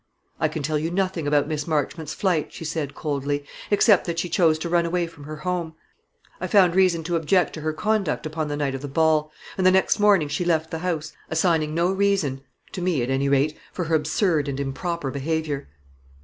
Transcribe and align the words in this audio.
"I 0.39 0.47
can 0.47 0.63
tell 0.63 0.79
you 0.79 0.89
nothing 0.89 1.27
about 1.27 1.47
Miss 1.47 1.67
Marchmont's 1.67 2.15
flight," 2.15 2.51
she 2.51 2.65
said, 2.65 2.95
coldly, 2.95 3.45
"except 3.69 4.05
that 4.05 4.17
she 4.17 4.29
chose 4.29 4.57
to 4.57 4.67
run 4.67 4.83
away 4.83 5.05
from 5.05 5.25
her 5.25 5.35
home. 5.35 5.75
I 6.39 6.47
found 6.47 6.73
reason 6.75 7.03
to 7.03 7.15
object 7.17 7.53
to 7.53 7.61
her 7.61 7.71
conduct 7.71 8.25
upon 8.25 8.47
the 8.47 8.57
night 8.57 8.73
of 8.73 8.81
the 8.81 8.87
ball; 8.87 9.31
and 9.59 9.63
the 9.63 9.69
next 9.69 9.99
morning 9.99 10.27
she 10.27 10.43
left 10.43 10.71
the 10.71 10.79
house, 10.79 11.13
assigning 11.29 11.75
no 11.75 11.91
reason 11.91 12.41
to 12.71 12.81
me, 12.81 13.03
at 13.03 13.11
any 13.11 13.29
rate 13.29 13.55
for 13.71 13.85
her 13.85 13.93
absurd 13.95 14.47
and 14.47 14.59
improper 14.59 15.11
behaviour." 15.11 15.69